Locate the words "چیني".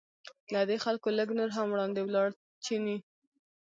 2.65-2.97